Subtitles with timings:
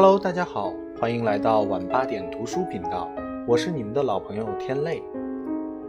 [0.00, 3.10] Hello，大家好，欢迎来到晚八点读书频道，
[3.48, 5.02] 我是你们的老朋友天泪。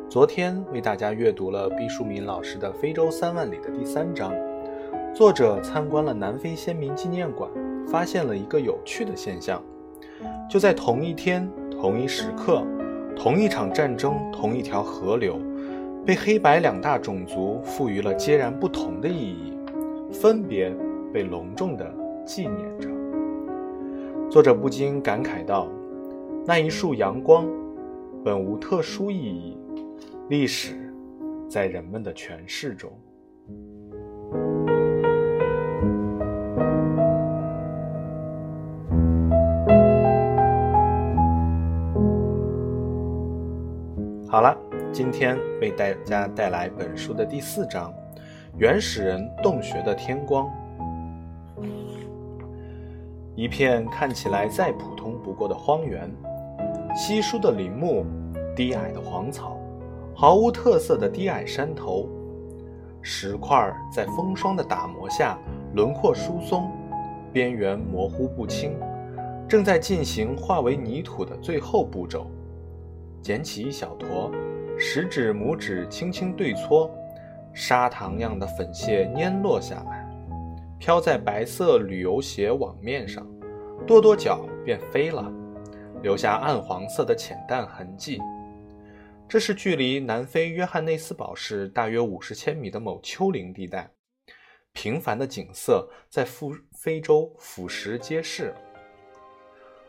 [0.10, 4.34] 昨天为大家阅读了毕淑敏老师的《非洲三万里》的第三章，
[5.14, 7.52] 作者参观了南非先民纪念馆，
[7.86, 9.62] 发现了一个有趣的现象：
[10.50, 12.64] 就在同一天、同一时刻、
[13.16, 15.38] 同一场战争、同一条河流，
[16.04, 19.54] 被黑白两大种族赋予了截然不同的意义，
[20.12, 20.76] 分别
[21.14, 21.86] 被隆重地
[22.26, 22.90] 纪念着。
[24.30, 25.68] 作者不禁感慨道
[26.46, 27.48] ：“那一束阳光，
[28.24, 29.58] 本无特殊意义。”
[30.30, 30.94] 历史
[31.50, 32.92] 在人们的诠释中。
[44.28, 44.56] 好了，
[44.92, 47.92] 今天为大家带来本书的第四章：
[48.60, 50.48] 原始人洞穴的天光。
[53.40, 56.12] 一片看起来再普通不过的荒原，
[56.94, 58.06] 稀疏的林木，
[58.54, 59.58] 低矮的黄草。
[60.14, 62.10] 毫无特色的低矮山头，
[63.02, 65.40] 石块在风霜的打磨下
[65.74, 66.70] 轮廓疏松，
[67.32, 68.78] 边缘模糊不清，
[69.48, 72.30] 正在进行化为泥土的最后步骤。
[73.22, 74.30] 捡起一小坨，
[74.78, 76.92] 食指、拇指轻轻对搓，
[77.54, 79.99] 砂糖样的粉屑粘落下来，
[80.80, 83.28] 飘在白色旅游鞋网面上，
[83.86, 85.30] 跺跺脚便飞了，
[86.02, 88.18] 留下暗黄色的浅淡痕迹。
[89.28, 93.92] 这是距离南非约翰内斯堡市大约五十千米的某丘陵地带，
[94.72, 98.56] 平凡的景色在非非洲俯拾皆是。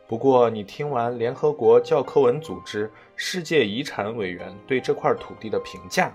[0.08, 6.12] 不过，你听完联合国教科文组织世界遗产委员对这块土地的评价，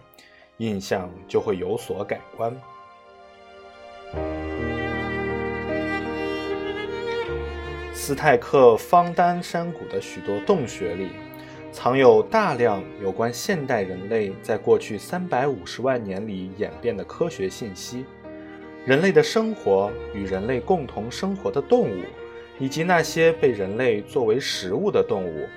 [0.58, 2.54] 印象就会有所改观。
[8.06, 11.10] 斯泰克方丹山谷的许多洞穴里。
[11.72, 18.06] 藏有大量有关现代人类在过去三百五十万年里演变的科学信息，
[18.86, 22.04] 人类的生活与人类共同生活的动物，
[22.60, 25.48] 以及那些被人类作为食物的动物。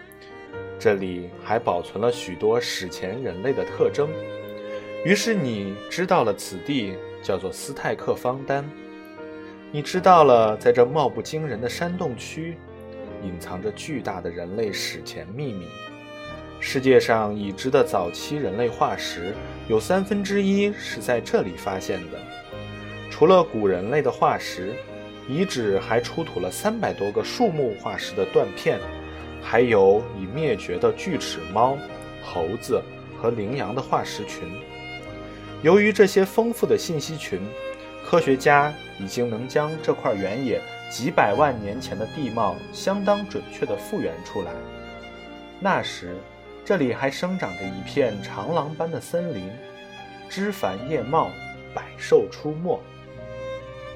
[0.79, 4.09] 这里还保存了许多史前人类的特征。
[5.05, 8.65] 于是你知道了此地叫做斯泰克方丹，
[9.71, 12.56] 你知道了在这貌不惊人的山洞区，
[13.23, 15.67] 隐藏着巨大的人类史前秘密。
[16.59, 19.34] 世界上已知的早期人类化石
[19.69, 22.19] 有三分之一是在这里发现的。
[23.11, 24.73] 除了古人类的化石，
[25.29, 28.81] 遗址还出土了三百多个树木化石的断片，
[29.43, 31.77] 还有已灭绝的巨齿猫、
[32.25, 32.83] 猴子
[33.21, 34.49] 和羚羊的化石群。
[35.61, 37.41] 由于这些丰富的信息群，
[38.11, 40.59] 科学家已经能将这块原野
[40.91, 44.53] 几百万年前的地貌相当准确地复原出来。
[45.61, 46.17] 那时。
[46.65, 49.51] 这里还生长着一片长廊般的森林，
[50.29, 51.31] 枝繁叶茂，
[51.75, 52.79] 百兽出没。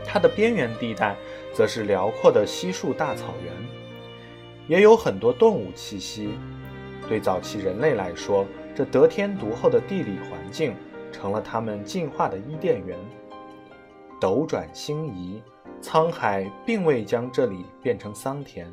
[0.06, 1.14] 它的边缘地带
[1.54, 3.52] 则是辽阔的稀树大草原，
[4.68, 6.30] 也有很多动物栖息。
[7.06, 10.74] 对早期人类来说，这得天独厚的地理环境
[11.12, 12.96] 成了他们进化的伊甸园。
[14.22, 15.42] 斗转星移，
[15.82, 18.72] 沧海并未将这里变成桑田，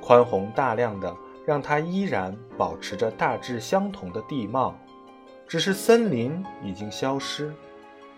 [0.00, 1.14] 宽宏大量的。
[1.46, 4.74] 让它依然保持着大致相同的地貌，
[5.48, 7.52] 只是森林已经消失。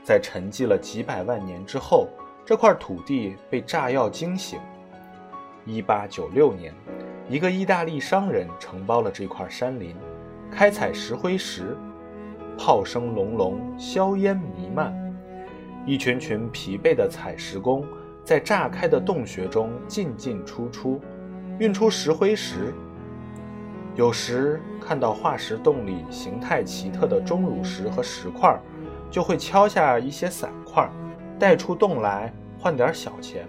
[0.05, 2.09] 在沉寂了几百万年之后，
[2.45, 4.61] 这块土地被炸药惊醒。
[5.67, 6.75] 1896年，
[7.29, 9.97] 一个意大利商人承包了这块山林，
[10.50, 11.77] 开采石灰石，
[12.59, 14.93] 炮声隆隆，硝烟弥漫，
[15.84, 17.84] 一群群疲惫的采石工
[18.25, 21.00] 在炸开的洞穴中进进出出，
[21.59, 22.72] 运出石灰石。
[23.94, 28.58] 有时看到化石洞里形态奇特的钟乳石和石块，
[29.11, 30.88] 就会敲下一些散块，
[31.38, 33.46] 带出洞来换点小钱。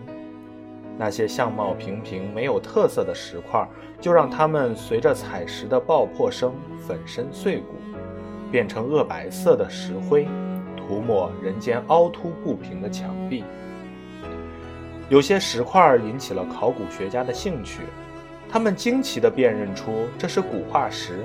[0.98, 3.68] 那些相貌平平、没有特色的石块，
[4.02, 7.76] 就让它们随着采石的爆破声粉身碎骨，
[8.52, 10.28] 变成褐白色的石灰，
[10.88, 13.44] 涂抹人间凹凸不平的墙壁。
[15.10, 17.82] 有些石块引起了考古学家的兴趣。
[18.50, 21.20] 他们惊奇地辨认出这是古化石，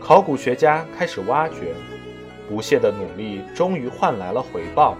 [0.00, 1.74] 考古学家开始挖掘，
[2.48, 4.96] 不懈的努力终于换来了回报。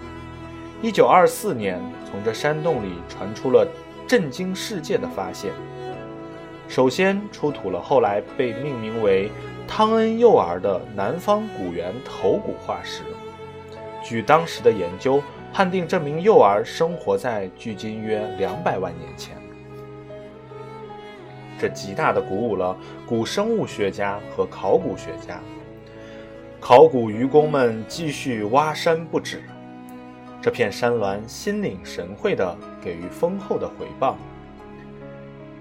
[0.83, 3.65] 一九二四年，从这山洞里传出了
[4.05, 5.53] 震惊世界的发现。
[6.69, 9.31] 首先出土了后来被命名为
[9.69, 13.03] 汤恩幼儿的南方古猿头骨化石。
[14.09, 15.23] 据当时的研究，
[15.53, 19.37] 判定这名幼儿生活在距今约两百万年前。
[21.59, 22.75] 这极大的鼓舞了
[23.07, 25.39] 古生物学家和考古学家。
[26.59, 29.43] 考古愚公们继续挖山不止，
[30.41, 34.17] 这片山峦心领神会地给予丰厚的回报。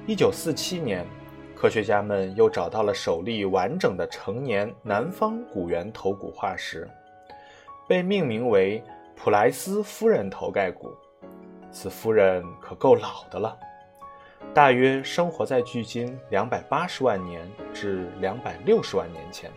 [0.06, 1.06] 一九四七年，
[1.54, 6.90] 科学家们又找到了首例完整的成年南方古猿头骨化石，
[7.88, 8.84] 被命名为
[9.16, 10.94] 普莱斯夫人头盖骨。
[11.72, 13.58] 此夫人可够老的了，
[14.54, 19.52] 大约生活在距今两百八十万年至两百六十万年前。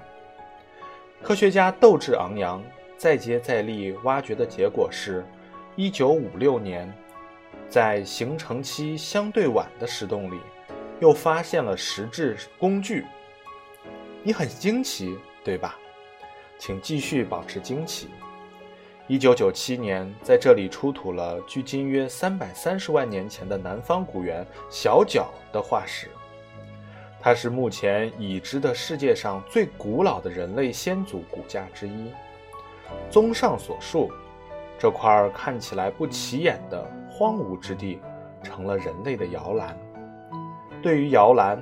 [1.22, 2.62] 科学家斗志昂扬，
[2.96, 5.24] 再接再厉，挖掘的结果是，
[5.76, 6.92] 一九五六年，
[7.68, 10.40] 在形成期相对晚的石洞里，
[10.98, 13.04] 又发现了石质工具。
[14.22, 15.78] 你很惊奇，对吧？
[16.60, 18.10] 请继续保持惊奇。
[19.06, 26.08] 一九九七年，在这里出土了距今约三百三十万年前的南方古猿小脚的化石。
[27.18, 32.12] 它是目前已知的世界上最古老的人类先祖骨架之一。
[33.10, 34.12] 综上所述，
[34.78, 38.00] 这块看起来不起眼的荒芜之地，
[38.42, 39.74] 成了人类的摇篮。
[40.82, 41.58] 对于摇篮，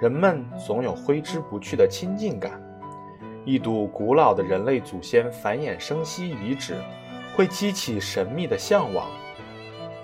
[0.00, 2.62] 人们总有挥之不去的亲近感。
[3.46, 6.74] 一睹古老的人类祖先繁衍生息遗址，
[7.36, 9.06] 会激起神秘的向往。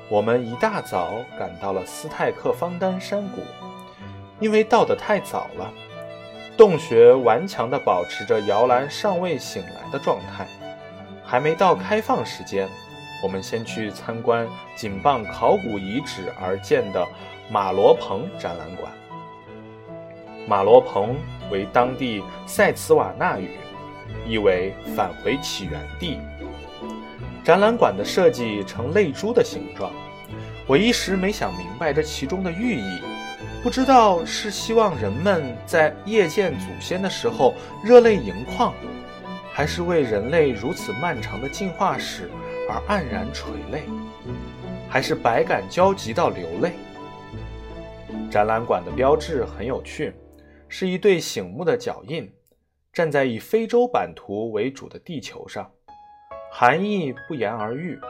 [0.09, 3.41] 我们一大早赶到了斯泰克方丹山谷。
[4.39, 5.73] 因为到得太早了，
[6.57, 10.47] 洞穴顽强地保持着摇篮尚未醒来的状态，
[11.25, 12.69] 还没到开放时间。
[13.25, 14.47] 我们先去参观
[14.77, 17.05] 仅傍考古遗址而建的
[17.51, 18.93] 马罗蓬展览馆。
[20.47, 21.17] 马罗蓬
[21.51, 23.51] 为当地塞茨瓦纳语，
[24.27, 26.19] 意为返回起源地。
[27.45, 29.91] 展览馆的设计呈泪珠的形状，
[30.67, 33.01] 我一时没想明白这其中的寓意。
[33.63, 37.55] 不知道是希望人们在夜见祖先的时候
[37.85, 38.73] 热泪盈眶，
[39.53, 42.29] 还是为人类如此漫长的进化史
[42.69, 43.85] 而黯然垂泪，
[44.89, 46.73] 还是百感交集到流泪。
[48.31, 50.13] 展览馆的标志很有趣，
[50.75, 52.33] 是一对醒目的脚印，
[52.95, 55.71] 站在以非洲版图为主的地球上，
[56.51, 58.01] 含义不言而喻。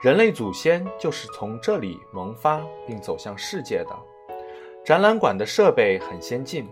[0.00, 3.90] 人类祖先就是从这里萌发并走向世界的。
[4.82, 6.66] 展览馆的设备很先进，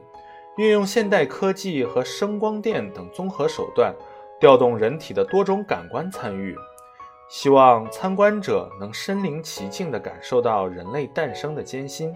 [0.57, 3.95] 运用现代科技和声光电等综合手段，
[4.41, 6.57] 调动人体的多种感官参与，
[7.29, 12.11] 希望参观者能身临其境地感受到人类诞生的艰辛。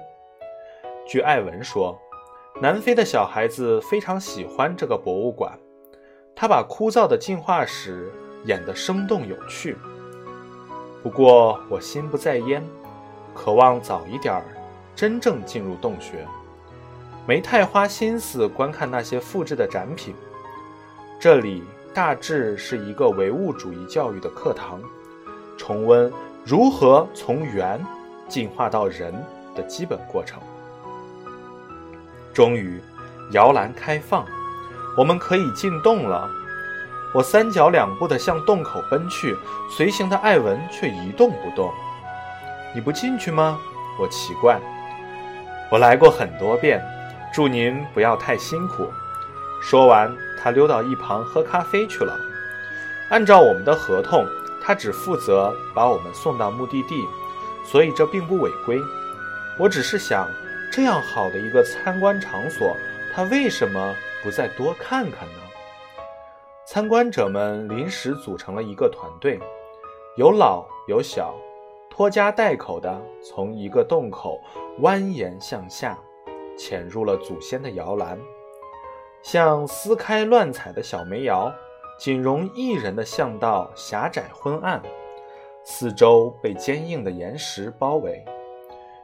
[1.07, 1.95] 据艾文说，
[2.58, 5.58] 南非的小孩子非常喜欢这个博物馆，
[6.35, 8.11] 他把枯燥的进化史
[8.47, 9.76] 演得生动有趣。
[11.03, 12.67] 不过我心不在焉，
[13.35, 14.43] 渴望早一点儿。
[14.94, 16.26] 真正进入洞穴，
[17.26, 20.14] 没太花心思观看那些复制的展品。
[21.20, 21.62] 这里
[21.93, 24.81] 大致是一个唯物主义教育的课堂，
[25.59, 26.11] 重温
[26.43, 27.79] 如何从猿
[28.26, 29.12] 进化到人
[29.55, 30.41] 的基本过程。
[32.37, 32.79] 终于，
[33.31, 34.23] 摇篮开放，
[34.94, 36.29] 我们可以进洞了。
[37.15, 39.35] 我三脚两步地向洞口奔去，
[39.71, 41.73] 随行的艾文却一动不动。
[42.75, 43.59] 你不进去吗？
[43.99, 44.61] 我奇怪。
[45.71, 46.78] 我来过很多遍，
[47.33, 48.93] 祝您不要太辛苦。
[49.62, 52.14] 说完，他溜到一旁喝咖啡去了。
[53.09, 54.26] 按照我们的合同，
[54.62, 57.02] 他只负责把我们送到目的地，
[57.64, 58.78] 所以这并不违规。
[59.59, 60.28] 我只是想，
[60.70, 62.76] 这样好的一个参观场所，
[63.14, 65.40] 他为什么不再多看看呢？
[66.66, 69.40] 参观者们临时组成了一个团队，
[70.16, 71.35] 有老有小。
[71.88, 74.38] 拖家带口的从一个洞口
[74.82, 75.99] 蜿蜒向下，
[76.58, 78.18] 潜入了祖先的摇篮，
[79.23, 81.50] 像撕开乱彩的小煤窑，
[81.99, 84.82] 仅容一人的巷道狭窄昏暗，
[85.64, 88.23] 四周被坚硬的岩石包围，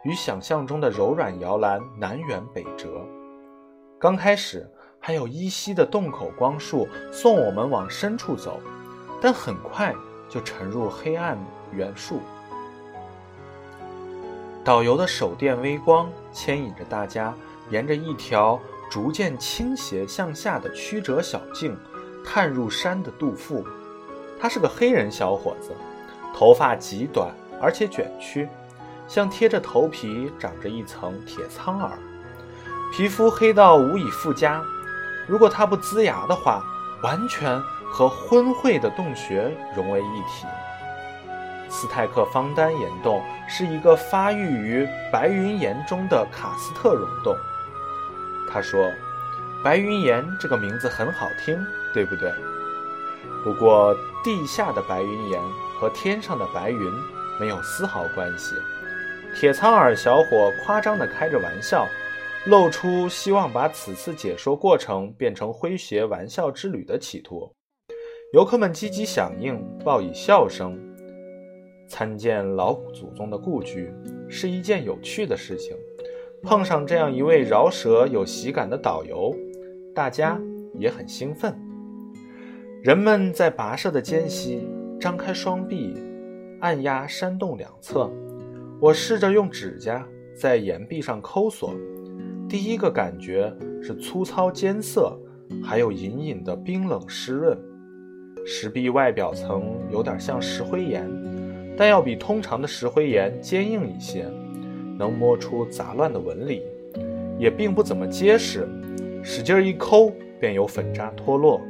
[0.04, 3.04] 与想象中的柔软摇篮南辕北辙。
[3.98, 4.68] 刚开始
[4.98, 8.60] 还有依稀的洞口光束送我们往深处走，
[9.20, 9.94] 但很快
[10.28, 11.38] 就沉入黑暗
[11.72, 12.20] 原树。
[14.64, 17.34] 导游的手电微光牵引着大家，
[17.70, 21.76] 沿着一条逐渐倾斜向下的曲折小径，
[22.24, 23.64] 探入山的肚腹。
[24.40, 25.72] 他是个黑人小伙子，
[26.34, 28.48] 头发极短，而且卷曲，
[29.12, 31.90] 像贴着头皮长着一层铁苍耳，
[32.90, 34.62] 皮肤黑到无以复加。
[35.26, 36.64] 如果他不龇牙的话，
[37.02, 40.46] 完全和昏晦的洞穴融为一体。
[41.68, 47.36] 斯泰克方丹岩洞是一个发育于白云岩中的喀斯特溶洞。
[48.50, 48.90] 他说
[49.62, 52.32] ：“白云岩这个名字很好听，对不对？
[53.44, 55.38] 不过地下的白云岩
[55.78, 56.90] 和天上的白云
[57.38, 58.56] 没有丝毫关系。”
[59.34, 61.88] 铁苍耳小伙夸张地开着玩笑，
[62.46, 67.50] 露出希望把此次解说过程变成诙谐玩笑之旅的企图。
[68.32, 70.78] 游客们积极响应，报以笑声。
[71.88, 73.92] 参见老祖宗的故居
[74.28, 75.76] 是一件有趣的事情。
[76.42, 79.34] 碰上这样一位饶舌有喜感的导游，
[79.94, 80.40] 大家
[80.74, 81.56] 也很兴奋。
[82.82, 84.68] 人们在跋涉的间隙
[85.00, 85.96] 张开双臂，
[86.60, 88.10] 按压山洞两侧。
[88.82, 91.72] 我试着用指甲在岩壁上抠索，
[92.48, 95.16] 第一个感觉是粗糙艰涩，
[95.62, 97.56] 还有隐隐的冰冷湿润。
[98.44, 99.62] 石壁外表层
[99.92, 101.08] 有点像石灰岩，
[101.76, 104.26] 但要比通常的石灰岩坚硬一些，
[104.98, 106.60] 能摸出杂乱的纹理，
[107.38, 108.68] 也并不怎么结实，
[109.22, 111.60] 使劲一抠便有粉渣脱落。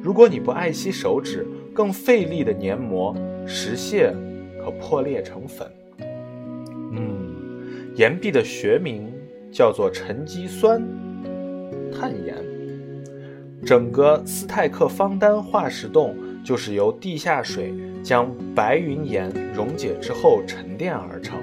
[0.00, 3.12] 如果你不爱惜手指，更费力的研磨，
[3.44, 4.14] 石屑
[4.62, 5.68] 可破裂成粉。
[7.96, 9.10] 岩壁的学名
[9.50, 10.86] 叫做沉积酸
[11.90, 12.36] 碳岩。
[13.64, 17.72] 整个斯泰克方丹化石洞就是由地下水
[18.02, 21.38] 将白云岩溶解之后沉淀而成。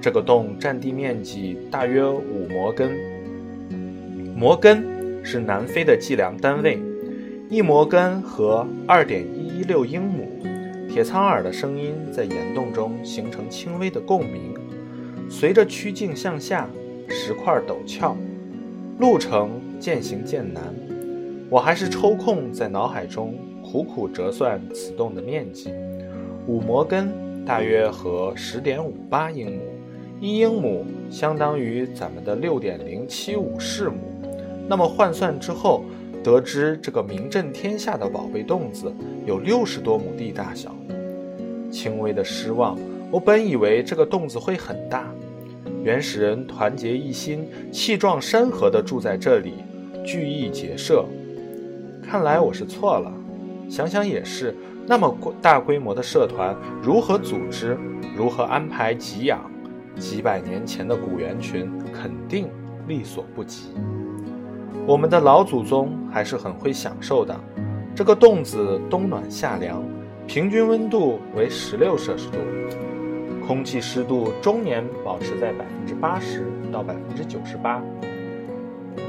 [0.00, 2.90] 这个洞占地面积大约五摩根，
[4.34, 4.84] 摩根
[5.24, 6.80] 是南非的计量单位，
[7.48, 10.26] 一摩根和二点一一六英亩。
[10.88, 14.52] 铁苍耳的声音在岩洞中形成轻微的共鸣。
[15.32, 16.68] 随着曲径向下，
[17.08, 18.16] 石块陡峭，
[18.98, 20.62] 路程渐行渐难。
[21.48, 25.72] 我还是抽空在脑海中苦苦折算此洞的面积：
[26.48, 29.62] 五摩根大约和十点五八英亩，
[30.20, 33.98] 一英亩相当于咱们的六点零七五世亩。
[34.68, 35.84] 那么换算之后，
[36.24, 38.92] 得知这个名震天下的宝贝洞子
[39.24, 40.74] 有六十多亩地大小，
[41.70, 42.76] 轻微的失望。
[43.12, 45.12] 我本以为这个洞子会很大，
[45.82, 49.54] 原始人团结一心、气壮山河地住在这里，
[50.04, 51.04] 聚义结社。
[52.02, 53.10] 看来我是错了。
[53.68, 54.54] 想想也是，
[54.86, 57.78] 那么大规模的社团如何组织、
[58.14, 59.40] 如何安排给养？
[59.98, 62.48] 几百年前的古猿群肯定
[62.86, 63.68] 力所不及。
[64.86, 67.38] 我们的老祖宗还是很会享受的。
[67.94, 69.82] 这个洞子冬暖夏凉，
[70.26, 72.38] 平均温度为十六摄氏度。
[73.46, 77.82] 空气湿度终年保持在百分之八十到百分之九十八，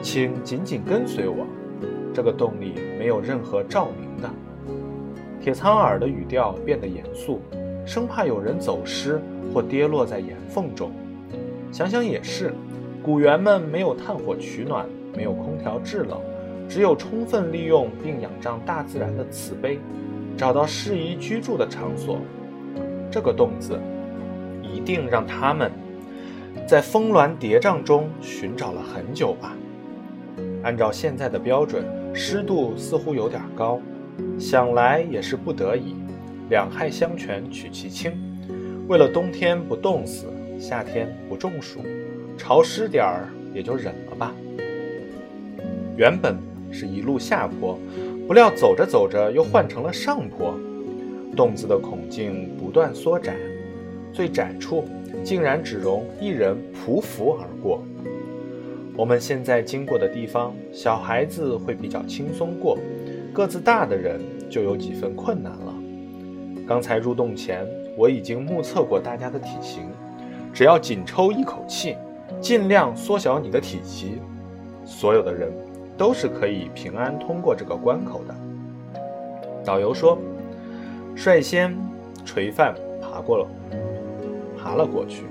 [0.02, 1.46] 请紧紧跟随我。
[2.14, 4.30] 这个洞里没有任何照明的。
[5.40, 7.40] 铁苍耳的语调变得严肃，
[7.86, 9.22] 生怕有人走失
[9.54, 10.92] 或跌落在岩缝中。
[11.72, 12.54] 想想也是，
[13.04, 14.86] 古猿们没有炭火取暖，
[15.16, 16.20] 没有空调制冷，
[16.68, 19.80] 只有充分利用并仰仗大自然的慈悲，
[20.36, 22.18] 找到适宜居住的场所。
[23.12, 23.80] 这个洞子。
[24.74, 25.72] 一定让他们
[26.68, 29.56] 在峰峦叠嶂中寻找了很久吧。
[30.64, 33.80] 按照现在的标准，湿度似乎有点高，
[34.38, 35.96] 想来也是不得已，
[36.50, 38.12] 两害相权取其轻。
[38.88, 40.28] 为了冬天不冻死，
[40.60, 41.80] 夏天不中暑，
[42.38, 44.34] 潮湿点儿也就忍了吧。
[45.98, 46.38] 原本
[46.72, 47.78] 是一路下坡，
[48.28, 50.54] 不料走着走着又换成了上坡，
[51.36, 53.36] 洞子的孔径不断缩窄。
[54.12, 54.84] 最窄处
[55.24, 57.84] 竟然只容一人匍匐而过。
[58.96, 62.78] 我们现在经过的地方，小孩子会比较轻松过，
[63.34, 65.74] 个子大的人就有几分困难了。
[66.68, 67.66] 刚才入洞前，
[67.98, 69.84] 我已经目测过大家的体型，
[70.54, 71.96] 只要紧抽一口气，
[72.42, 74.20] 尽量缩小你的体积，
[74.86, 75.52] 所有的人
[75.98, 78.36] 都是可以平安通过这个关口的。
[79.64, 80.18] 导游说，
[81.16, 81.76] 率先
[82.26, 83.48] 垂范爬过了。
[84.62, 85.24] 爬了过去，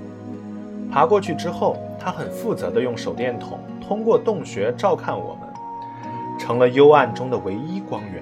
[0.91, 5.47] 爬过去之后，他很负责地用手电筒通过洞穴照看我们，
[6.37, 8.21] 成了幽暗中的唯一光源。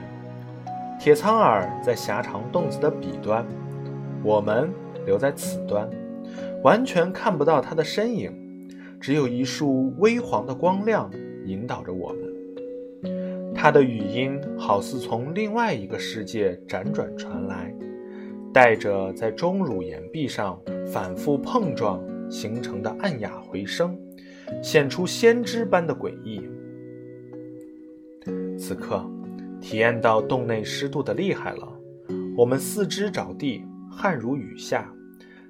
[1.00, 3.46] 铁苍耳在狭长洞子的彼端，
[4.22, 4.70] 我们
[5.06, 5.90] 留在此端，
[6.62, 8.32] 完全看不到他的身影，
[9.00, 11.10] 只有一束微黄的光亮
[11.46, 12.20] 引导着我们。
[13.56, 17.74] 他的语音好似从另外一个世界辗转传来。
[18.54, 20.60] 带着在钟乳岩壁上
[20.92, 22.02] 反复碰撞
[22.32, 23.98] 形成的暗哑回声，
[24.64, 26.42] 显出先知般的诡异。
[28.58, 29.06] 此刻，
[29.62, 31.72] 体验到洞内湿度的厉害了，
[32.36, 34.92] 我们四肢着地，汗如雨下，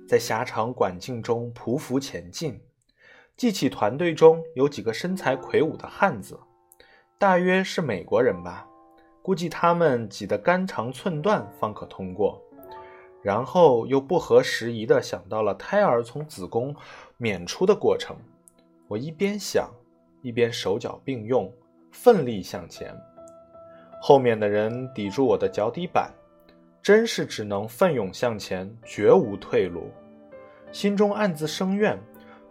[0.08, 2.60] 在狭长管径中匍匐前进。
[3.38, 6.38] 记起团队中有几个身材魁梧的汉子，
[7.18, 8.68] 大约是美国人吧，
[9.22, 12.41] 估计他们挤得肝肠寸断方可通过。
[13.22, 16.76] 然后又不合时宜地想到了胎儿从子宫
[17.20, 18.16] 娩出的过程。
[18.88, 19.70] 我一边想，
[20.22, 21.52] 一边手脚并用，
[21.92, 22.96] 奋力向前。
[24.02, 26.12] 后面的人抵住我的脚底板，
[26.82, 29.92] 真是只能奋勇向前，绝无退路。
[30.72, 32.00] 心中暗自生怨：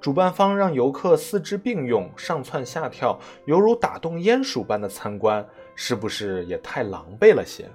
[0.00, 5.44] 主办方让游客四肢并用，上蹿下跳，犹如打洞鼹鼠般的参观，
[5.74, 7.68] 是不是也太狼狈了些？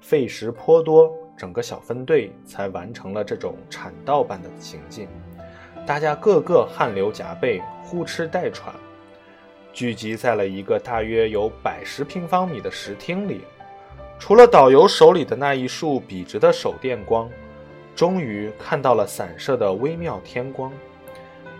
[0.00, 1.16] 费时颇多。
[1.36, 5.06] 整个小分队才完成了这种铲道般的行进，
[5.86, 8.74] 大家个个汗流浃背、呼哧带喘，
[9.72, 13.42] 聚集在了一个大约有百十平方米的石厅里。
[14.18, 17.28] 除了导游手里的那一束笔直的手电光，
[17.94, 20.72] 终于看到了散射的微妙天光。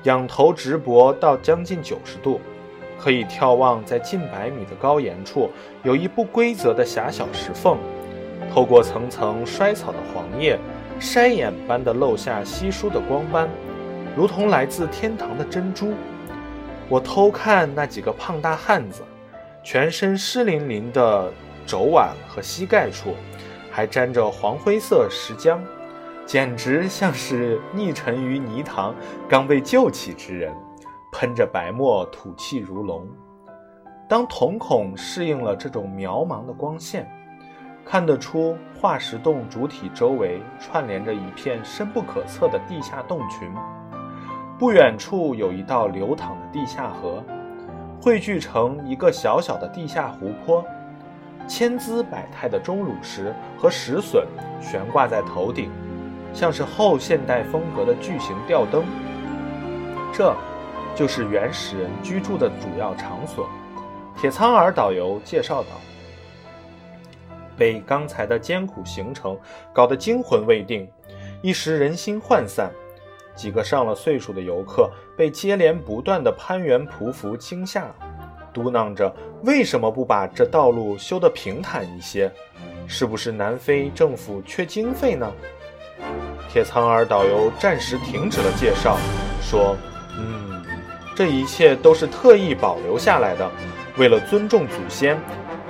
[0.04, 2.40] 仰头直泊到将近九十度，
[2.98, 5.50] 可以眺望在近百米的高岩处
[5.82, 7.76] 有一不规则的狭小石缝。
[8.56, 10.58] 透过层层衰草的黄叶，
[10.98, 13.50] 筛眼般的漏下稀疏的光斑，
[14.16, 15.92] 如同来自天堂的珍珠。
[16.88, 19.02] 我偷看那几个胖大汉子，
[19.62, 21.30] 全身湿淋淋的
[21.66, 23.14] 肘腕和膝盖处，
[23.70, 25.58] 还沾着黄灰色石浆，
[26.24, 28.94] 简直像是溺沉于泥塘
[29.28, 30.50] 刚被救起之人，
[31.12, 33.06] 喷着白沫吐气如龙。
[34.08, 37.06] 当瞳孔适应了这种渺茫的光线。
[37.88, 43.48] 看得出，化石洞主体周围串联着一片深不可测的地下洞群。
[44.58, 47.22] 不远处有一道流淌的地下河，
[48.02, 50.64] 汇聚成一个小小的地下湖泊。
[51.46, 54.26] 千姿百态的钟乳石和石笋
[54.60, 55.70] 悬挂在头顶，
[56.34, 58.82] 像是后现代风格的巨型吊灯。
[60.12, 60.34] 这，
[60.96, 63.48] 就是原始人居住的主要场所。
[64.16, 65.68] 铁苍耳导游介绍道。
[67.56, 69.38] 被刚才的艰苦行程
[69.72, 70.88] 搞得惊魂未定，
[71.42, 72.70] 一时人心涣散。
[73.34, 77.94] 几个上了岁数的游客被接连不断的攀援匍匐惊吓，
[78.50, 79.14] 嘟囔着
[79.44, 82.32] ：“为什么不把这道路修得平坦一些？
[82.86, 85.30] 是不是南非政府缺经费呢？”
[86.48, 88.96] 铁苍耳导游暂时停止了介绍，
[89.42, 89.76] 说
[90.16, 90.64] ：“嗯，
[91.14, 93.50] 这一切都是特意保留下来的，
[93.98, 95.18] 为了尊重祖先。”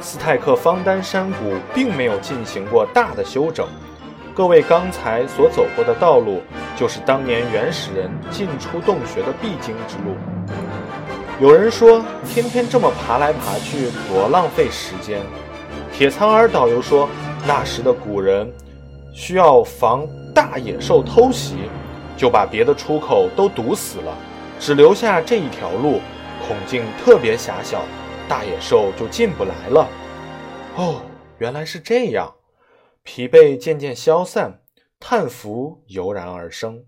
[0.01, 3.67] 斯泰克方丹山谷并没有进行过大的修整，
[4.35, 6.43] 各位刚才所走过的道路，
[6.77, 10.15] 就是当年原始人进出洞穴的必经之路。
[11.41, 15.21] 有人说，天天这么爬来爬去，多浪费时间。
[15.93, 17.09] 铁苍耳导游说，
[17.47, 18.51] 那时的古人
[19.13, 21.57] 需要防大野兽偷袭，
[22.17, 24.15] 就把别的出口都堵死了，
[24.61, 26.01] 只留下这一条路，
[26.47, 27.83] 孔径特别狭小。
[28.29, 29.89] 大野兽就进不来了。
[30.77, 31.01] 哦，
[31.39, 32.35] 原来是这样。
[33.05, 34.61] 疲惫渐渐消散，
[34.99, 36.85] 叹服油然而生。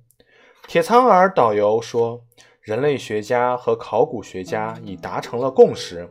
[0.66, 2.20] 铁苍耳导游说
[2.60, 6.10] ：“人类学家和考古学家已达成了共识，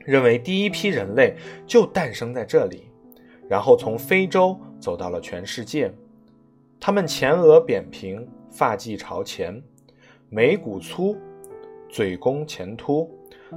[0.00, 2.90] 认为第一批人类就诞生在这里，
[3.48, 5.94] 然后从非洲走到了全世界。
[6.80, 9.62] 他们前额扁平，发髻朝前，
[10.28, 11.16] 眉骨粗，
[11.88, 13.08] 嘴弓前凸。”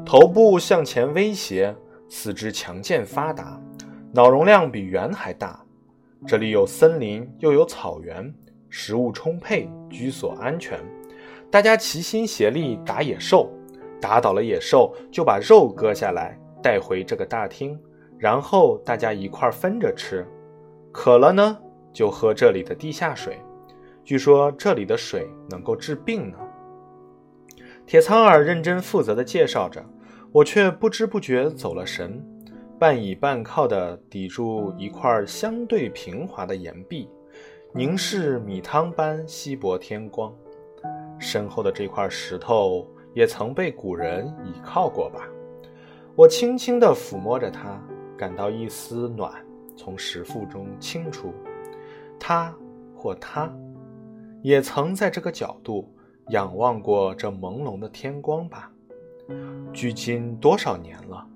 [0.04, 1.76] 头部向前微斜，
[2.10, 3.62] 四肢强健发达，
[4.12, 5.64] 脑容量比猿还大。
[6.26, 8.34] 这里有森林，又有草原，
[8.70, 10.80] 食物充沛，居所安全。
[11.52, 13.52] 大家齐心协力打野兽，
[14.02, 17.80] 打倒了野兽，就把肉割下来带回这个大厅，
[18.18, 20.28] 然后大家一块分着吃。
[20.92, 21.56] 渴了呢，
[21.94, 23.40] 就喝这里的地下水，
[24.04, 26.38] 据说这里的水能够治病呢。
[27.86, 29.84] 铁苍耳认真负责地介绍着，
[30.32, 32.24] 我却不知不觉走了神，
[32.80, 37.10] 半倚半靠地抵住一块相对平滑的岩壁，
[37.74, 40.34] 凝视米汤般稀薄天光。
[41.20, 45.28] 身后的这块石头也曾被古人倚靠过吧？
[46.16, 47.80] 我轻轻地抚摸着它，
[48.18, 49.32] 感到一丝暖
[49.76, 51.34] 从石腹中沁出。
[52.20, 52.56] 他
[52.96, 53.54] 或他，
[54.42, 55.93] 也曾在这个角度。
[56.30, 58.72] 仰望过这朦胧的天光吧，
[59.74, 61.28] 距今多少年了？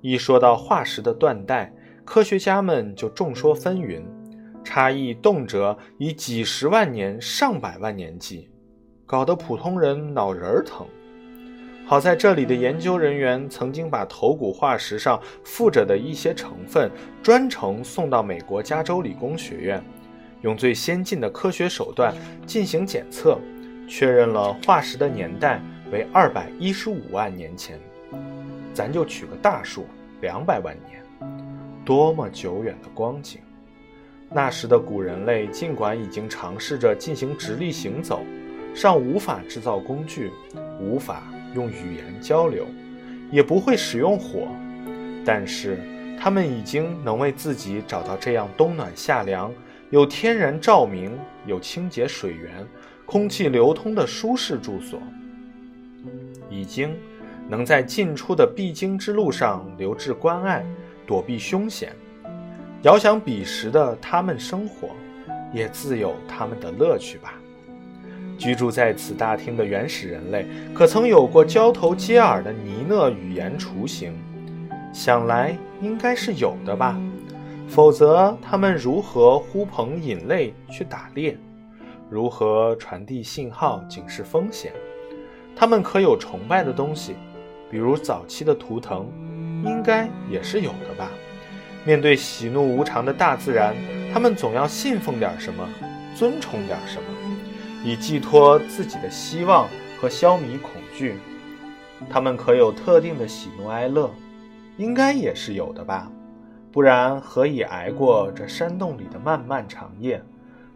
[0.00, 1.72] 一说到化石的断代，
[2.04, 4.02] 科学家们就众说纷纭，
[4.64, 8.50] 差异动辄以几十万年、上百万年计，
[9.06, 10.86] 搞得普通人脑仁儿疼。
[11.86, 16.90] 好在这里的研究人员曾经把头骨化石上附着的一些成分
[17.22, 19.82] 专程送到美国加州理工学院。
[20.42, 22.12] 用最先进的科学手段
[22.46, 23.38] 进行检测，
[23.88, 27.78] 确认了化石的年代为二百一十五万年前。
[28.74, 29.86] 咱就取个大数，
[30.22, 31.02] 两百万年，
[31.84, 33.40] 多么久远的光景！
[34.30, 38.22] 那时的古人类尽管已经尝试着进行直立行走，
[38.74, 40.30] 尚无法制造工具，
[40.80, 41.22] 无法
[41.54, 42.64] 用语言交流，
[43.30, 44.48] 也不会使用火，
[45.22, 45.78] 但是
[46.18, 49.52] 他们已经能为自己找到这样冬暖夏凉、
[49.90, 51.14] 有天然照明、
[51.44, 52.66] 有清洁水源、
[53.04, 55.00] 空气流通的舒适住所，
[56.50, 56.94] 已经。
[57.48, 60.64] 能在进出的必经之路上留置关爱，
[61.04, 61.92] 躲避凶险。
[62.82, 64.90] 遥想彼时的他们生活，
[65.52, 67.34] 也自有他们的乐趣吧。
[68.38, 74.14] 居住在此大厅的原始人类，可曾有过交头接耳的尼讷语言雏形？
[74.92, 76.98] 想来应该是有的吧。
[77.68, 81.36] 否则，他们如何呼朋引类去打猎？
[82.12, 84.70] 如何传递信号警示风险？
[85.56, 87.14] 他们可有崇拜的东西？
[87.70, 89.06] 比如早期的图腾，
[89.64, 91.10] 应该也是有的吧。
[91.86, 93.74] 面对喜怒无常的大自然，
[94.12, 95.66] 他们总要信奉点什么，
[96.14, 97.08] 尊崇点什么，
[97.82, 99.66] 以寄托自己的希望
[99.98, 101.14] 和消弭恐惧。
[102.10, 104.10] 他们可有特定的喜怒哀乐，
[104.76, 106.12] 应该也是有的吧。
[106.70, 110.22] 不然何以挨过这山洞里的漫漫长夜？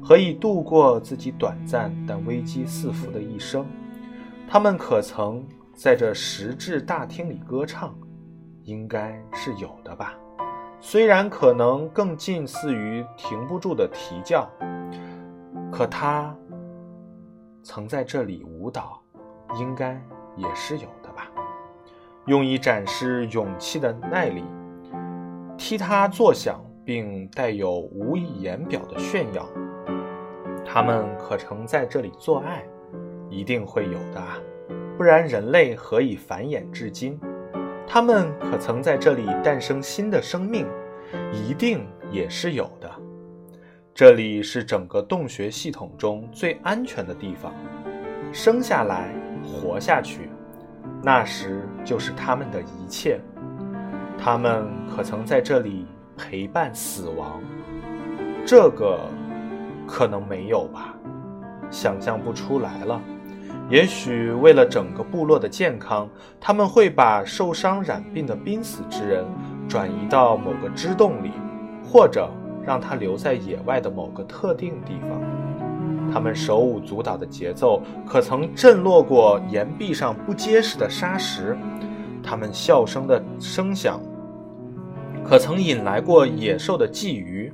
[0.02, 3.66] 何以度过自己短暂但危机四伏的一生？
[4.48, 5.44] 他们可曾？
[5.74, 7.94] 在这石质大厅里歌唱，
[8.62, 10.14] 应该是有的吧。
[10.80, 14.48] 虽然可能更近似于停不住的啼叫，
[15.70, 16.34] 可他
[17.62, 19.02] 曾在这里舞蹈，
[19.58, 20.02] 应该
[20.34, 21.30] 也是有的吧。
[22.24, 24.44] 用以展示勇气的耐力，
[25.58, 29.46] 踢踏作响，并带有无以言表的炫耀。
[30.66, 32.62] 他们可曾在这里做爱，
[33.30, 34.20] 一定会有的。
[34.98, 37.18] 不然人类何以繁衍至今？
[37.86, 40.66] 他们可曾在这里诞生新的生命？
[41.32, 42.90] 一定也是有的。
[43.94, 47.54] 这里是整个洞穴系统中最安全的地方，
[48.32, 50.28] 生下来，活下去，
[51.02, 53.20] 那时就是他们的一切。
[54.18, 57.40] 他们可曾在这里陪伴死亡？
[58.44, 59.00] 这个
[59.86, 60.94] 可能没有吧，
[61.70, 63.00] 想象不出来了。
[63.68, 66.08] 也许为了整个部落的健康，
[66.40, 69.24] 他们会把受伤染病的濒死之人
[69.68, 71.32] 转移到某个支洞里，
[71.84, 72.30] 或者
[72.64, 75.20] 让他留在野外的某个特定地方。
[76.12, 81.56] 他们手舞足蹈的节奏可曾震落过岩壁上不结实的沙石？
[82.22, 84.00] 他们笑声的声响
[85.24, 87.52] 可曾引来过野兽的觊觎？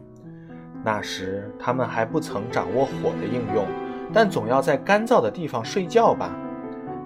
[0.85, 3.67] 那时他们还不曾掌握火的应用。
[4.15, 6.31] 但总要在干燥的地方睡觉吧？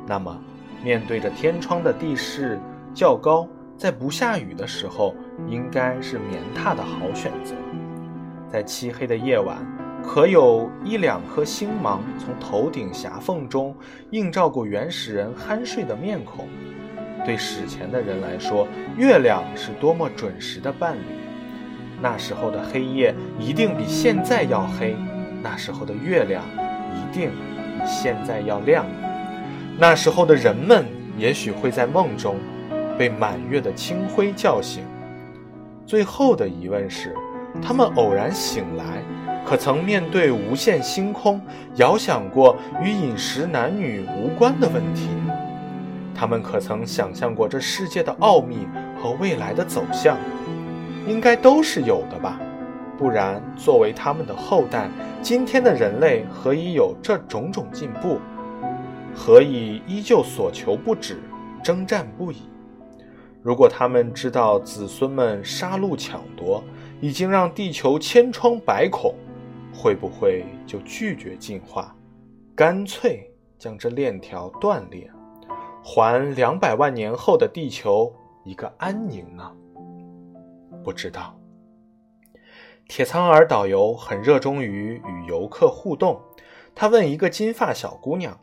[0.08, 0.36] 那么，
[0.82, 2.58] 面对着天窗的地势
[2.92, 5.14] 较高，在不下雨的时候，
[5.46, 7.54] 应该是棉榻的好选择。
[8.50, 9.58] 在漆黑的夜晚，
[10.02, 13.72] 可有一两颗星芒从头顶狭缝中
[14.10, 16.48] 映照过原始人酣睡的面孔。
[17.24, 21.25] 对史前的人来说，月亮是多么准时的伴侣。
[22.00, 24.94] 那时候的黑夜一定比现在要黑，
[25.42, 26.42] 那时候的月亮。
[26.96, 28.84] 一定比现在要亮。
[29.78, 32.36] 那时候的人们也许会在梦中
[32.98, 34.82] 被满月的清辉叫醒。
[35.86, 37.14] 最后的疑问是：
[37.62, 39.02] 他们偶然醒来，
[39.46, 41.40] 可曾面对无限星空，
[41.76, 45.08] 遥想过与饮食男女无关的问题？
[46.14, 48.66] 他们可曾想象过这世界的奥秘
[49.00, 50.16] 和未来的走向？
[51.06, 52.40] 应该都是有的吧。
[52.98, 54.88] 不然，作为他们的后代，
[55.20, 58.18] 今天的人类何以有这种种进步？
[59.14, 61.18] 何以依旧所求不止，
[61.62, 62.48] 征战不已？
[63.42, 66.64] 如果他们知道子孙们杀戮抢夺
[67.00, 69.14] 已经让地球千疮百孔，
[69.72, 71.94] 会不会就拒绝进化，
[72.54, 75.10] 干脆将这链条断裂，
[75.82, 79.52] 还两百万年后的地球一个安宁呢？
[80.86, 81.36] 不知道。
[82.86, 86.22] 铁苍耳导游很热衷于与游客互动。
[86.76, 88.38] 他问一个金发小姑娘：“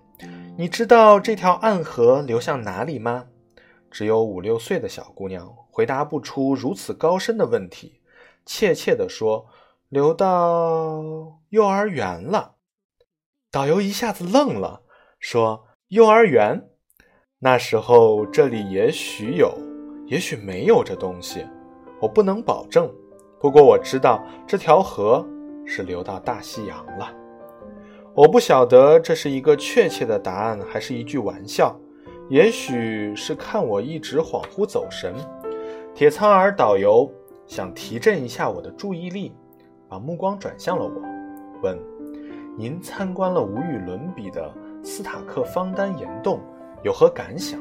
[0.59, 3.27] 你知道这条暗河流向哪里吗？”
[3.89, 8.01] 只有五六岁的小姑娘回答不出如此高深的问题，
[8.45, 9.45] 怯怯地说
[9.87, 12.55] ：“流到幼儿园了。”
[13.49, 14.81] 导游一下子愣了，
[15.17, 16.67] 说：“幼儿园？
[17.39, 19.57] 那时候这里也许有，
[20.07, 21.45] 也许没有这东西，
[22.03, 22.91] 我不能保证。”
[23.39, 25.25] 不过我知道这条河
[25.65, 27.09] 是流到大西洋了。
[28.13, 31.73] 我不晓得这是一个确切的答案，还是一句玩笑。
[32.29, 35.13] 也许是看我一直恍惚走神，
[35.93, 37.09] 铁苍耳导游
[37.47, 39.33] 想提振一下我的注意力，
[39.89, 41.01] 把目光转向了我，
[41.61, 41.77] 问
[42.57, 46.39] ：“您参观了无与伦比的斯塔克方丹岩洞，
[46.81, 47.59] 有何感想？”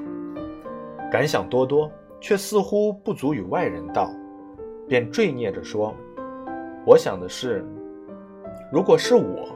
[1.11, 4.09] 感想多多，却似乎不足与外人道，
[4.93, 5.95] 便坠蹑着说
[6.85, 7.65] ：“我想的是，
[8.71, 9.49] 如果是我，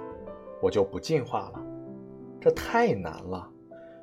[0.63, 1.63] 我就不进化了，
[2.41, 3.47] 这太难了。”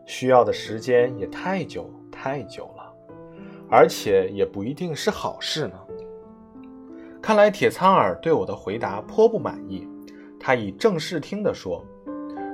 [0.05, 2.93] 需要的时间也太久太久了，
[3.67, 5.73] 而且也不一定是好事呢。
[7.19, 9.89] 看来铁苍耳对我的回答颇不满意，
[10.39, 11.83] 他以正视听地说：“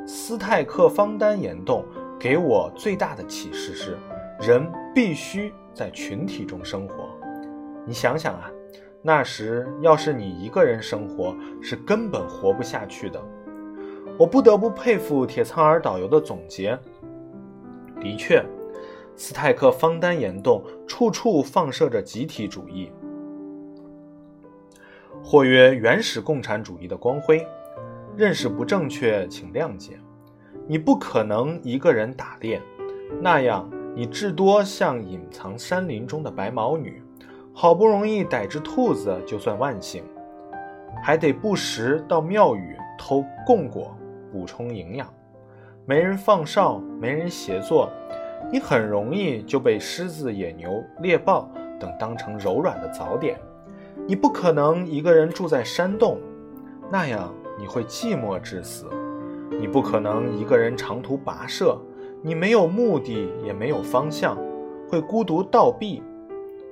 [0.08, 1.84] 斯泰克方丹岩洞
[2.18, 3.98] 给我最大的启示是，
[4.39, 4.65] 人
[4.96, 7.10] 必须在群体中生活。
[7.86, 8.50] 你想想啊，
[9.02, 13.22] 那时要是你一个人生活，是根本活不下去的。”
[14.18, 16.78] 我不得不佩服铁苍耳导游的总结。
[18.02, 18.44] 的确，
[19.16, 22.92] 斯泰克方丹岩洞处处放射着集体主义，
[25.24, 27.46] 或曰原始共产主义的光辉。
[28.18, 29.98] 认识不正确，请谅解。
[30.68, 32.62] 你不可能一个人打猎，
[33.22, 37.02] 那样你至多像隐藏山林中的白毛女，
[37.54, 40.04] 好不容易逮只兔子就算万幸，
[41.04, 43.96] 还得不时到庙宇偷供果
[44.32, 45.08] 补充营养。
[45.86, 47.90] 没人放哨，没人协作，
[48.52, 53.38] 你很容易就被狮子、野牛、猎豹等当成柔软的早点。
[54.08, 56.18] 你不可能一个人住在山洞，
[56.90, 58.86] 那样你会寂寞致死。
[59.60, 61.78] 你不可能一个人长途跋涉，
[62.22, 64.38] 你没有目的，也没有方向，
[64.90, 66.02] 会孤独倒闭。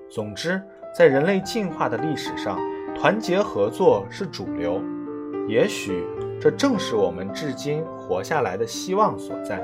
[0.10, 0.62] 总之，
[0.96, 2.60] 在人类进化的历史上，
[2.96, 4.82] 团结合作是主流。
[5.48, 6.04] 也许。
[6.40, 9.60] 这正是我们至今活下来的希望所在。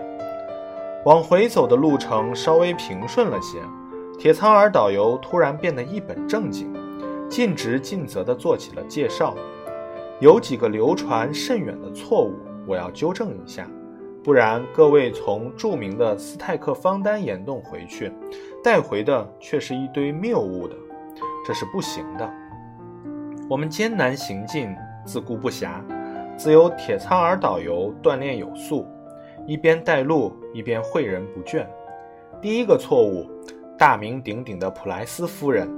[1.06, 3.60] 往回走的路程稍微平顺了些，
[4.18, 6.74] 铁苍耳导游突然变得一本正经，
[7.30, 9.36] 尽职尽责地做起了介绍。
[10.20, 12.34] 有几个流传甚远的错误，
[12.66, 13.68] 我要纠正一下，
[14.24, 18.10] 不然各位从著名的斯泰克方丹岩洞回去，
[18.64, 20.74] 带回的却是一堆谬误的，
[21.46, 22.32] 这是不行的。
[23.50, 24.74] 我们艰难行进，
[25.06, 25.82] 自顾不暇。
[26.38, 28.88] 自有铁苍耳导游锻炼有素，
[29.46, 31.68] 一边带路一边诲人不倦。
[32.42, 33.30] 第一个错误，
[33.78, 35.70] 大名鼎鼎的普莱斯夫人，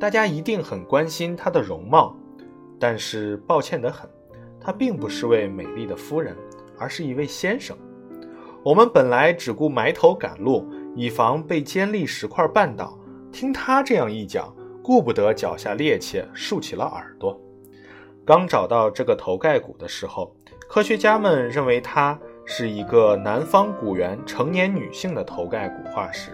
[0.00, 2.16] 大家一定很关心她的容貌，
[2.80, 4.10] 但是抱歉得很，
[4.60, 6.36] 她并不是位美丽的夫人，
[6.76, 7.76] 而是一位先生。
[8.64, 12.96] 我们本来只顾埋头赶路，以防被尖利石块绊倒，
[13.32, 17.36] 听他这样一讲，顾不得脚下趔趄，竖起了耳朵。
[18.24, 20.32] 刚找到这个头盖骨的时候，
[20.68, 26.30] 科学家们认为它是一个南方古猿成年女性的头盖骨化石。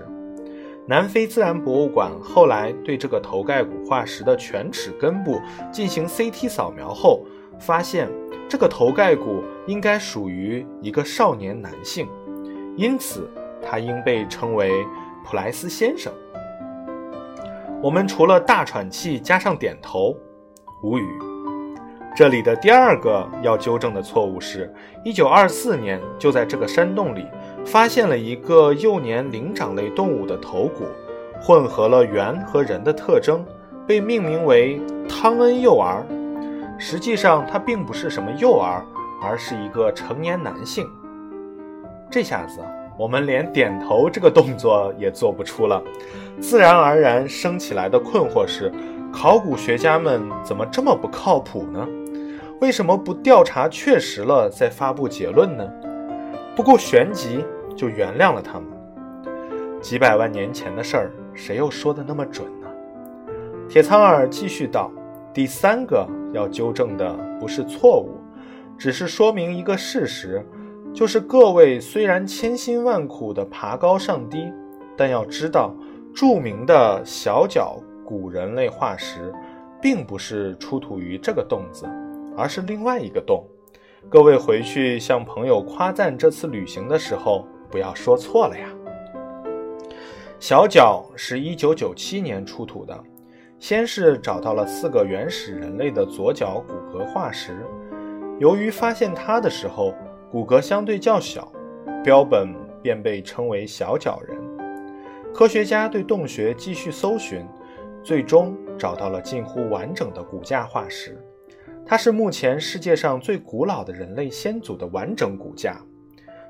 [0.86, 5.40] 南非自然博物馆后来对这个头盖骨化石的犬齿根部
[5.72, 7.24] 进行 CT 扫描后，
[7.58, 8.08] 发现
[8.48, 12.08] 这个头盖骨应该属于一个少年男性，
[12.78, 13.28] 因此
[13.60, 14.86] 他应被称为
[15.24, 16.12] 普莱斯先生。
[17.82, 20.16] 我们除了大喘气加上点头，
[20.84, 21.04] 无语。
[22.14, 24.72] 这里的第二个要纠正的错误是，
[25.04, 27.26] 一九二四年就在这个山洞里
[27.66, 30.84] 发现了一个幼年灵长类动物的头骨，
[31.40, 33.44] 混合了猿和人的特征，
[33.88, 36.06] 被命名为汤恩幼儿。
[36.78, 38.84] 实际上，它并不是什么幼儿，
[39.20, 40.88] 而是一个成年男性。
[42.10, 42.60] 这下子，
[42.96, 45.82] 我们连点头这个动作也做不出了。
[46.40, 48.72] 自然而然升起来的困惑是：
[49.12, 51.86] 考古学家们怎么这么不靠谱呢？
[52.60, 55.68] 为什么不调查确实了再发布结论呢？
[56.56, 57.44] 不顾旋即
[57.76, 58.66] 就原谅了他们。
[59.80, 62.66] 几百万年前的事儿，谁又说的那么准呢？
[63.68, 64.90] 铁苍耳继续道
[65.32, 68.18] ：“第三个要纠正的不是错误，
[68.78, 70.44] 只是说明一个事实，
[70.94, 74.52] 就是各位虽然千辛万苦地爬高上低，
[74.96, 75.74] 但要知道，
[76.14, 79.32] 著名的小脚古人类化石，
[79.80, 81.86] 并不是出土于这个洞子。”
[82.38, 83.44] 而是另外一个洞。
[84.08, 88.68] 各位回去向朋友夸赞这次旅行的时候，不要说错了呀。
[90.38, 92.96] 小脚是一九九七年出土的，
[93.58, 97.66] 先是找到了四个原始人类的左脚骨骼化石。
[98.38, 99.92] 由于发现它的时候
[100.30, 101.50] 骨骼相对较小，
[102.04, 104.38] 标本便被称为小脚人。
[105.32, 107.46] 科学家对洞穴继续搜寻，
[108.02, 111.18] 最终找到了近乎完整的骨架化石。
[111.86, 115.80] 它是目前世界上最古老的人类先祖的完整骨架，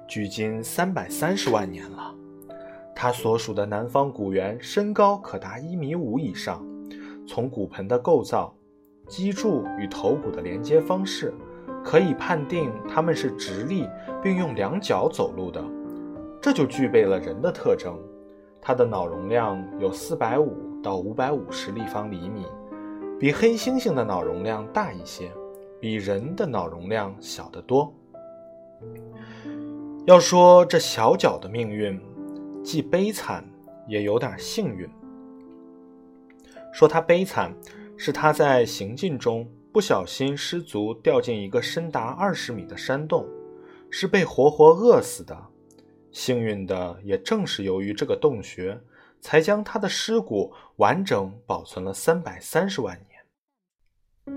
[0.09, 2.13] 距今三百三十万年了。
[2.97, 6.67] 它所属的南方古猿身高可达一米五以上。
[7.29, 8.53] 从骨盆的构造、
[9.07, 11.33] 脊柱与头骨的连接方式，
[11.85, 13.89] 可以判定它们是直立
[14.23, 15.65] 并用两脚走路的，
[16.41, 17.99] 这就具备了人的特征。
[18.61, 22.47] 它的脑容量有四百五到五百五十立方厘米。
[23.19, 25.31] 比黑猩猩的脑容量大一些，
[25.81, 27.93] 比人的脑容量小得多。
[30.07, 32.01] 要说这小脚的命运，
[32.63, 33.45] 既悲惨，
[33.89, 34.89] 也有点幸运。
[36.73, 37.53] 说它悲惨，
[37.97, 43.27] 是它在行进中不小心失足掉进一个深达二十米的山洞，
[43.91, 45.37] 是被活活饿死的。
[46.11, 48.81] 幸运的，也正是由于这个洞穴，
[49.21, 54.37] 才将他的尸骨完整保存了三百三十万年。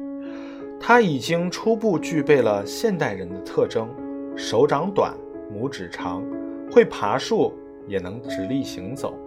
[0.80, 3.90] 他已经初步具备了现代人的特征：
[4.36, 5.16] 手掌短，
[5.52, 6.22] 拇指长，
[6.70, 7.54] 会爬树，
[7.88, 9.18] 也能直立行走。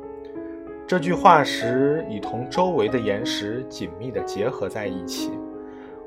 [0.86, 5.30] 这具化石已同周围的岩石紧密地结合在一起。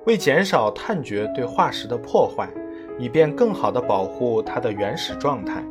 [0.08, 2.50] 为减少探掘对化石的破坏，
[2.98, 5.62] 以便更好地保护它的原始状态，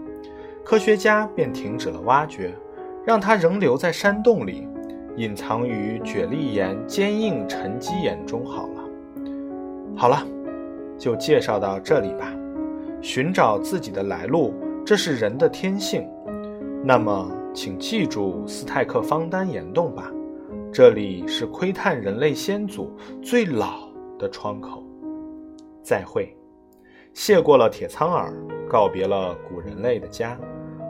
[0.62, 2.54] 科学家便停止了挖掘，
[3.02, 4.68] 让它仍留在山洞里，
[5.16, 8.84] 隐藏于雪砾岩坚硬沉积岩中好了。
[9.96, 10.22] 好了，
[10.98, 12.30] 就介绍到这里吧。
[13.00, 14.52] 寻找自己的来路，
[14.84, 16.06] 这是人的天性。
[16.84, 20.12] 那么，请记住斯泰克方丹岩洞吧，
[20.70, 23.85] 这里是窥探人类先祖最老
[24.18, 24.82] 的窗口。
[25.82, 26.36] 再会。
[27.14, 28.32] 谢过了铁苍耳，
[28.68, 30.38] 告别了古人类的家，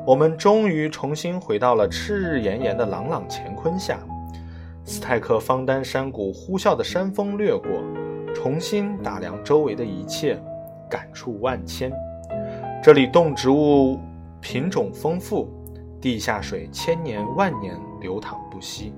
[0.06, 3.98] 我们终于重新回到了赤日炎炎的朗朗乾坤下。
[4.84, 7.70] 斯泰克方丹山谷呼啸的山峰掠过。
[8.34, 10.38] 重新打量周围的一切，
[10.90, 11.90] 感触万千。
[12.82, 13.98] 这里动植物
[14.42, 15.48] 品种丰富，
[16.00, 18.92] 地下水千年万年流淌不息，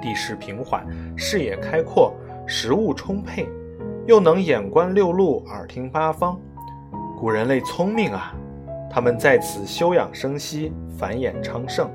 [0.00, 2.14] 地势平缓，视野开阔，
[2.52, 3.48] 食物充沛，
[4.08, 6.36] 又能眼观六路，耳听八方。
[7.16, 8.34] 古人类聪明啊，
[8.90, 11.88] 他们在此休养生息，繁衍昌盛，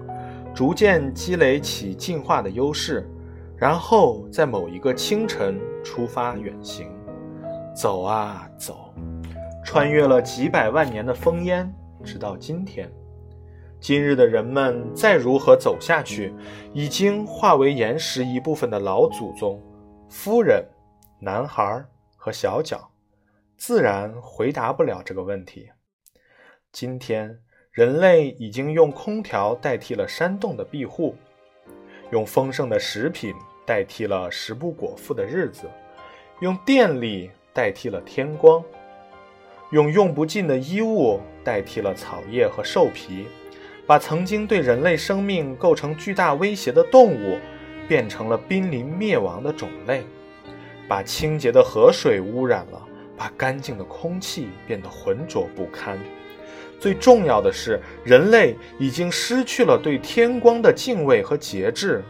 [0.54, 3.06] 逐渐积累起进化的优势。
[3.58, 6.88] 然后在某一个清晨出发远行，
[7.76, 8.94] 走啊走，
[9.62, 11.70] 穿越了几百万年的烽烟，
[12.02, 12.89] 直到今天。
[13.82, 16.34] 今日的人们再如何走下去，
[16.72, 19.62] 已经化为岩石一部分的老祖宗、
[20.08, 20.63] 夫人、
[21.20, 21.84] 男孩
[22.15, 22.89] 和小脚，
[23.58, 25.70] 自然回答不了这个问题。
[26.72, 27.39] 今天，
[27.72, 31.15] 人类已经用空调代替了山洞的庇护。
[32.12, 33.34] 用丰盛的食品
[33.65, 35.68] 代替了食不果腹的日子，
[36.39, 38.63] 用电力代替了天光，
[39.72, 43.28] 用用不尽的衣物代替了草叶和兽皮，
[43.88, 47.39] 把曾经对人类生命构成巨大威胁的动物
[47.88, 50.04] 变成了濒临灭亡的种类，
[50.88, 52.82] 把清洁的河水污染了，
[53.15, 55.98] 把干净的空气变得浑浊不堪。
[56.80, 62.04] 最重要的是，人类已经失去了对天光的敬畏和节制。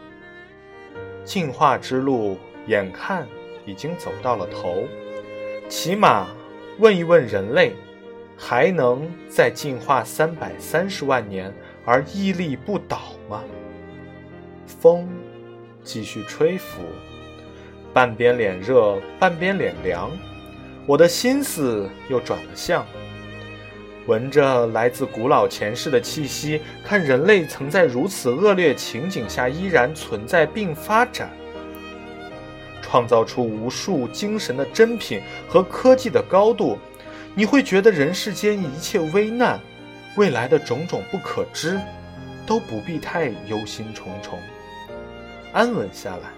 [1.23, 3.27] 进化之路眼看
[3.65, 4.83] 已经走到了头，
[5.69, 6.27] 起码
[6.79, 7.73] 问一问人类，
[8.35, 11.53] 还能再进化三百三十万年
[11.85, 13.43] 而屹立不倒吗？
[14.65, 15.07] 风
[15.86, 16.82] 继续吹拂，
[17.93, 20.12] 半边脸热，半边脸凉，
[20.86, 22.86] 我的心思又转了向。
[24.08, 31.32] 闻着来自古老前世的气息，看人类曾在如此恶劣情景下依然存在并发展，
[32.82, 36.78] 创造出无数精神的珍品和科技的高度，
[37.34, 39.60] 你会觉得人世间一切危难、
[40.17, 41.79] 未来的种种不可知，
[42.46, 44.38] 都不必太忧心忡忡，
[45.56, 46.33] 安稳下来，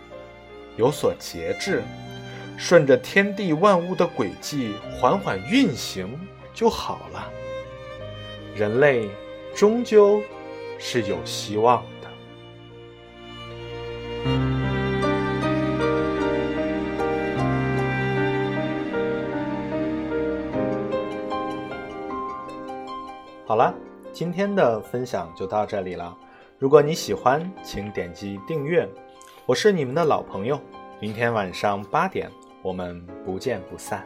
[0.75, 1.81] 有所节制，
[2.55, 6.07] 顺着天地万物的轨迹缓缓运行
[6.53, 7.27] 就好了。
[8.55, 9.09] 人类
[9.55, 10.21] 终究
[10.77, 12.07] 是有希望的。
[23.47, 23.73] 好了，
[24.13, 26.15] 今天的分享就到这里了。
[26.59, 28.87] 如果你喜欢，请点击订阅。
[29.47, 30.59] 我是你们的老朋友，
[30.99, 32.29] 明天晚上八点，
[32.61, 34.05] 我们不见不散。